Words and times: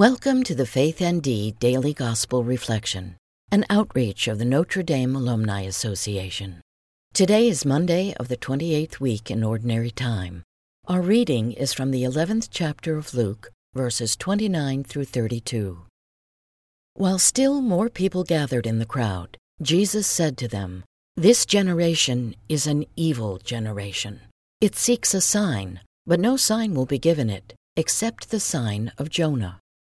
Welcome 0.00 0.44
to 0.44 0.54
the 0.54 0.64
Faith 0.64 1.02
ND 1.02 1.58
Daily 1.58 1.92
Gospel 1.92 2.42
Reflection, 2.42 3.16
an 3.52 3.66
outreach 3.68 4.28
of 4.28 4.38
the 4.38 4.46
Notre 4.46 4.82
Dame 4.82 5.14
Alumni 5.14 5.60
Association. 5.60 6.62
Today 7.12 7.46
is 7.46 7.66
Monday 7.66 8.14
of 8.14 8.28
the 8.28 8.38
28th 8.38 8.98
week 8.98 9.30
in 9.30 9.44
Ordinary 9.44 9.90
Time. 9.90 10.42
Our 10.88 11.02
reading 11.02 11.52
is 11.52 11.74
from 11.74 11.90
the 11.90 12.02
11th 12.02 12.48
chapter 12.50 12.96
of 12.96 13.12
Luke, 13.12 13.50
verses 13.74 14.16
29 14.16 14.84
through 14.84 15.04
32. 15.04 15.82
While 16.94 17.18
still 17.18 17.60
more 17.60 17.90
people 17.90 18.24
gathered 18.24 18.66
in 18.66 18.78
the 18.78 18.86
crowd, 18.86 19.36
Jesus 19.60 20.06
said 20.06 20.38
to 20.38 20.48
them, 20.48 20.82
This 21.18 21.44
generation 21.44 22.34
is 22.48 22.66
an 22.66 22.86
evil 22.96 23.36
generation. 23.36 24.22
It 24.62 24.76
seeks 24.76 25.12
a 25.12 25.20
sign, 25.20 25.80
but 26.06 26.20
no 26.20 26.38
sign 26.38 26.72
will 26.72 26.86
be 26.86 26.98
given 26.98 27.28
it 27.28 27.52
except 27.76 28.30
the 28.30 28.40
sign 28.40 28.92
of 28.96 29.10
Jonah. 29.10 29.60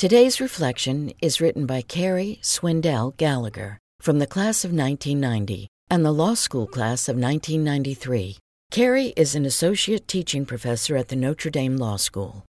Today's 0.00 0.40
reflection 0.40 1.12
is 1.20 1.42
written 1.42 1.66
by 1.66 1.82
Carrie 1.82 2.38
Swindell 2.40 3.14
Gallagher 3.18 3.78
from 4.00 4.18
the 4.18 4.26
class 4.26 4.64
of 4.64 4.72
1990 4.72 5.68
and 5.90 6.02
the 6.02 6.10
law 6.10 6.32
school 6.32 6.66
class 6.66 7.06
of 7.06 7.16
1993. 7.16 8.38
Carrie 8.70 9.12
is 9.14 9.34
an 9.34 9.44
associate 9.44 10.08
teaching 10.08 10.46
professor 10.46 10.96
at 10.96 11.08
the 11.08 11.16
Notre 11.16 11.50
Dame 11.50 11.76
Law 11.76 11.96
School. 11.96 12.46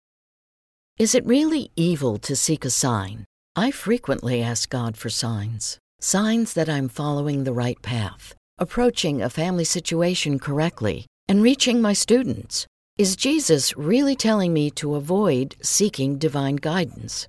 Is 0.98 1.14
it 1.14 1.24
really 1.24 1.70
evil 1.76 2.18
to 2.18 2.36
seek 2.36 2.66
a 2.66 2.72
sign? 2.72 3.26
I 3.56 3.70
frequently 3.70 4.42
ask 4.42 4.68
God 4.68 4.98
for 4.98 5.12
signs. 5.12 5.78
Signs 6.00 6.56
that 6.56 6.68
I'm 6.68 6.90
following 6.90 7.44
the 7.44 7.54
right 7.54 7.80
path, 7.84 8.34
approaching 8.58 9.22
a 9.22 9.30
family 9.30 9.66
situation 9.66 10.40
correctly, 10.40 11.06
and 11.28 11.44
reaching 11.44 11.80
my 11.80 11.94
students. 11.94 12.66
Is 12.98 13.16
Jesus 13.16 13.78
really 13.78 14.16
telling 14.16 14.52
me 14.52 14.72
to 14.72 14.96
avoid 14.96 15.56
seeking 15.62 16.18
divine 16.18 16.56
guidance? 16.56 17.28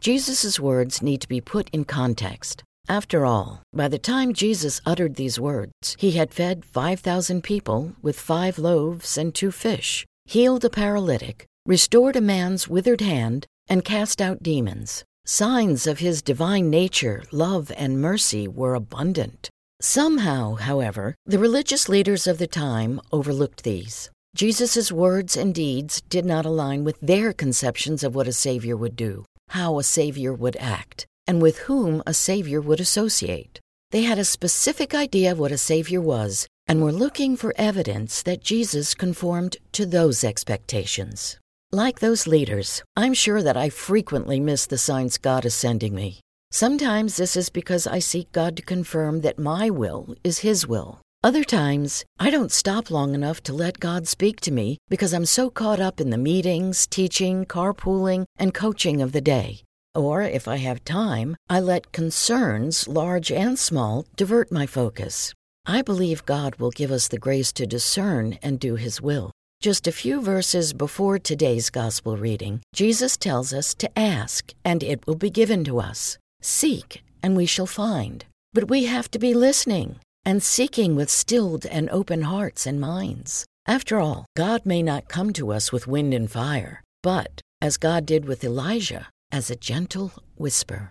Jesus' 0.00 0.60
words 0.60 1.02
need 1.02 1.20
to 1.22 1.28
be 1.28 1.40
put 1.40 1.68
in 1.70 1.84
context. 1.84 2.62
After 2.88 3.26
all, 3.26 3.62
by 3.72 3.88
the 3.88 3.98
time 3.98 4.32
Jesus 4.32 4.80
uttered 4.86 5.16
these 5.16 5.40
words, 5.40 5.96
he 5.98 6.12
had 6.12 6.32
fed 6.32 6.64
5,000 6.64 7.42
people 7.42 7.94
with 8.00 8.18
five 8.18 8.58
loaves 8.58 9.18
and 9.18 9.34
two 9.34 9.50
fish, 9.50 10.06
healed 10.24 10.64
a 10.64 10.70
paralytic, 10.70 11.46
restored 11.66 12.14
a 12.14 12.20
man's 12.20 12.68
withered 12.68 13.00
hand, 13.00 13.44
and 13.68 13.84
cast 13.84 14.22
out 14.22 14.40
demons. 14.40 15.02
Signs 15.26 15.86
of 15.86 15.98
his 15.98 16.22
divine 16.22 16.70
nature, 16.70 17.24
love, 17.32 17.72
and 17.76 18.00
mercy 18.00 18.46
were 18.46 18.74
abundant. 18.74 19.50
Somehow, 19.80 20.54
however, 20.54 21.16
the 21.26 21.40
religious 21.40 21.88
leaders 21.88 22.28
of 22.28 22.38
the 22.38 22.46
time 22.46 23.00
overlooked 23.10 23.64
these. 23.64 24.10
Jesus' 24.36 24.92
words 24.92 25.36
and 25.36 25.52
deeds 25.52 26.00
did 26.08 26.24
not 26.24 26.46
align 26.46 26.84
with 26.84 27.00
their 27.00 27.32
conceptions 27.32 28.04
of 28.04 28.14
what 28.14 28.28
a 28.28 28.32
Savior 28.32 28.76
would 28.76 28.94
do 28.94 29.24
how 29.48 29.78
a 29.78 29.82
Savior 29.82 30.32
would 30.32 30.56
act, 30.56 31.06
and 31.26 31.42
with 31.42 31.58
whom 31.58 32.02
a 32.06 32.14
Savior 32.14 32.60
would 32.60 32.80
associate. 32.80 33.60
They 33.90 34.02
had 34.02 34.18
a 34.18 34.24
specific 34.24 34.94
idea 34.94 35.32
of 35.32 35.38
what 35.38 35.52
a 35.52 35.58
Savior 35.58 36.00
was 36.00 36.46
and 36.66 36.82
were 36.82 36.92
looking 36.92 37.36
for 37.36 37.54
evidence 37.56 38.22
that 38.22 38.42
Jesus 38.42 38.94
conformed 38.94 39.56
to 39.72 39.86
those 39.86 40.22
expectations. 40.22 41.38
Like 41.72 42.00
those 42.00 42.26
leaders, 42.26 42.82
I'm 42.96 43.14
sure 43.14 43.42
that 43.42 43.56
I 43.56 43.70
frequently 43.70 44.40
miss 44.40 44.66
the 44.66 44.78
signs 44.78 45.18
God 45.18 45.44
is 45.44 45.54
sending 45.54 45.94
me. 45.94 46.20
Sometimes 46.50 47.16
this 47.16 47.36
is 47.36 47.50
because 47.50 47.86
I 47.86 47.98
seek 47.98 48.32
God 48.32 48.56
to 48.56 48.62
confirm 48.62 49.20
that 49.20 49.38
my 49.38 49.68
will 49.68 50.14
is 50.24 50.38
His 50.38 50.66
will. 50.66 51.00
Other 51.24 51.42
times, 51.42 52.04
I 52.20 52.30
don't 52.30 52.52
stop 52.52 52.92
long 52.92 53.12
enough 53.12 53.42
to 53.42 53.52
let 53.52 53.80
God 53.80 54.06
speak 54.06 54.40
to 54.42 54.52
me 54.52 54.78
because 54.88 55.12
I'm 55.12 55.24
so 55.24 55.50
caught 55.50 55.80
up 55.80 56.00
in 56.00 56.10
the 56.10 56.16
meetings, 56.16 56.86
teaching, 56.86 57.44
carpooling, 57.44 58.24
and 58.38 58.54
coaching 58.54 59.02
of 59.02 59.10
the 59.10 59.20
day. 59.20 59.62
Or, 59.96 60.22
if 60.22 60.46
I 60.46 60.58
have 60.58 60.84
time, 60.84 61.34
I 61.50 61.58
let 61.58 61.90
concerns, 61.90 62.86
large 62.86 63.32
and 63.32 63.58
small, 63.58 64.06
divert 64.14 64.52
my 64.52 64.64
focus. 64.64 65.34
I 65.66 65.82
believe 65.82 66.24
God 66.24 66.54
will 66.60 66.70
give 66.70 66.92
us 66.92 67.08
the 67.08 67.18
grace 67.18 67.52
to 67.54 67.66
discern 67.66 68.38
and 68.40 68.60
do 68.60 68.76
His 68.76 69.02
will. 69.02 69.32
Just 69.60 69.88
a 69.88 69.92
few 69.92 70.20
verses 70.20 70.72
before 70.72 71.18
today's 71.18 71.68
Gospel 71.68 72.16
reading, 72.16 72.60
Jesus 72.72 73.16
tells 73.16 73.52
us 73.52 73.74
to 73.74 73.98
ask, 73.98 74.54
and 74.64 74.84
it 74.84 75.04
will 75.04 75.16
be 75.16 75.30
given 75.30 75.64
to 75.64 75.80
us. 75.80 76.16
Seek, 76.42 77.02
and 77.24 77.36
we 77.36 77.44
shall 77.44 77.66
find. 77.66 78.24
But 78.52 78.70
we 78.70 78.84
have 78.84 79.10
to 79.10 79.18
be 79.18 79.34
listening 79.34 79.98
and 80.28 80.42
seeking 80.42 80.94
with 80.94 81.08
stilled 81.08 81.64
and 81.64 81.88
open 81.88 82.20
hearts 82.20 82.66
and 82.66 82.78
minds. 82.78 83.46
After 83.64 83.98
all, 83.98 84.26
God 84.36 84.66
may 84.66 84.82
not 84.82 85.08
come 85.08 85.32
to 85.32 85.50
us 85.50 85.72
with 85.72 85.86
wind 85.86 86.12
and 86.12 86.30
fire, 86.30 86.82
but, 87.02 87.40
as 87.62 87.78
God 87.78 88.04
did 88.04 88.26
with 88.26 88.44
Elijah, 88.44 89.08
as 89.32 89.48
a 89.48 89.56
gentle 89.56 90.12
whisper. 90.36 90.90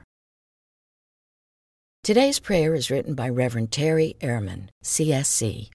Today's 2.04 2.40
prayer 2.40 2.74
is 2.74 2.90
written 2.90 3.14
by 3.14 3.30
Reverend 3.30 3.72
Terry 3.72 4.16
Ehrman, 4.22 4.70
CSC. 4.84 5.70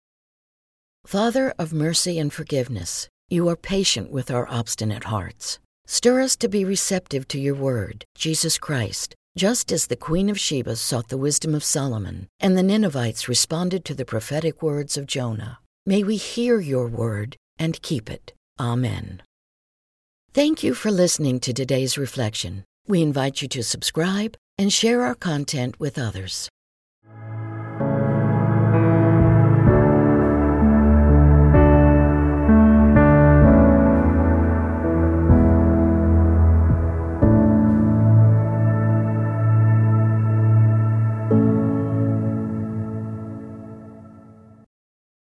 Father 1.07 1.55
of 1.57 1.73
mercy 1.73 2.19
and 2.19 2.33
forgiveness, 2.33 3.09
you 3.29 3.49
are 3.49 3.55
patient 3.55 4.11
with 4.11 4.29
our 4.29 4.49
obstinate 4.51 5.05
hearts. 5.05 5.61
Stir 5.87 6.21
us 6.21 6.35
to 6.39 6.49
be 6.49 6.65
receptive 6.65 7.29
to 7.29 7.39
your 7.39 7.55
word, 7.55 8.05
Jesus 8.17 8.59
Christ, 8.59 9.15
just 9.37 9.73
as 9.73 9.87
the 9.87 9.97
Queen 9.97 10.29
of 10.29 10.39
Sheba 10.39 10.77
sought 10.77 11.09
the 11.09 11.17
wisdom 11.17 11.55
of 11.55 11.65
Solomon, 11.65 12.29
and 12.41 12.57
the 12.57 12.63
Ninevites 12.63 13.29
responded 13.29 13.85
to 13.85 13.95
the 13.95 14.05
prophetic 14.05 14.63
words 14.63 14.97
of 14.97 15.07
Jonah, 15.07 15.59
may 15.87 16.03
we 16.03 16.17
hear 16.17 16.61
your 16.61 16.87
word 16.87 17.37
and 17.59 17.81
keep 17.83 18.11
it. 18.11 18.33
Amen. 18.61 19.23
Thank 20.35 20.63
you 20.63 20.75
for 20.75 20.91
listening 20.91 21.41
to 21.41 21.53
today's 21.53 21.99
reflection. 21.99 22.65
We 22.87 23.03
invite 23.03 23.43
you 23.43 23.49
to 23.49 23.63
subscribe 23.63 24.37
and 24.59 24.73
share 24.73 25.03
our 25.03 25.15
content 25.15 25.79
with 25.79 25.99
others. 25.99 26.49